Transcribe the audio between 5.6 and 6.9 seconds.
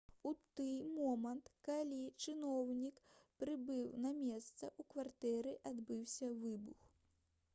адбыўся выбух